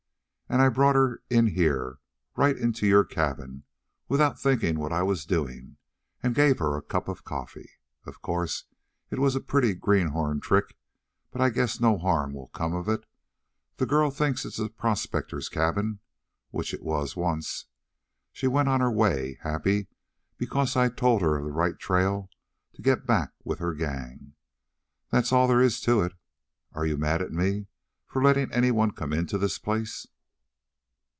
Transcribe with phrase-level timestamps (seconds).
[0.53, 1.99] And I brought her in here
[2.35, 3.63] right into your cabin,
[4.09, 5.77] without thinking what I was doing,
[6.21, 7.77] and gave her a cup of coffee.
[8.05, 8.65] Of course
[9.09, 10.75] it was a pretty greenhorn trick,
[11.31, 13.05] but I guess no harm will come of it.
[13.77, 15.99] The girl thinks it's a prospector's cabin
[16.49, 17.67] which it was once.
[18.33, 19.87] She went on her way, happy,
[20.37, 22.29] because I told her of the right trail
[22.73, 24.33] to get back with her gang.
[25.11, 26.11] That's all there is to it.
[26.73, 27.67] Are you mad at me
[28.05, 30.07] for letting anyone come into this place?"